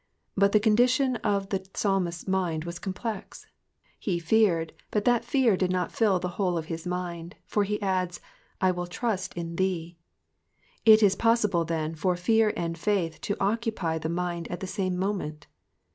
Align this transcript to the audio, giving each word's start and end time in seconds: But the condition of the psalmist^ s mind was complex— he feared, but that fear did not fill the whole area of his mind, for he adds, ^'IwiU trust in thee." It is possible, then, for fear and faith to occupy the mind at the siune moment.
But 0.35 0.51
the 0.51 0.59
condition 0.59 1.17
of 1.17 1.49
the 1.49 1.59
psalmist^ 1.59 2.07
s 2.23 2.27
mind 2.27 2.63
was 2.63 2.79
complex— 2.79 3.45
he 3.99 4.17
feared, 4.17 4.73
but 4.89 5.05
that 5.05 5.23
fear 5.23 5.55
did 5.55 5.69
not 5.71 5.91
fill 5.91 6.17
the 6.17 6.27
whole 6.41 6.53
area 6.53 6.57
of 6.57 6.65
his 6.65 6.87
mind, 6.87 7.35
for 7.45 7.63
he 7.63 7.79
adds, 7.83 8.19
^'IwiU 8.61 8.89
trust 8.89 9.35
in 9.35 9.57
thee." 9.57 9.99
It 10.85 11.03
is 11.03 11.15
possible, 11.15 11.65
then, 11.65 11.93
for 11.93 12.15
fear 12.15 12.51
and 12.57 12.79
faith 12.79 13.21
to 13.21 13.37
occupy 13.39 13.99
the 13.99 14.09
mind 14.09 14.47
at 14.47 14.59
the 14.59 14.65
siune 14.65 14.95
moment. 14.95 15.45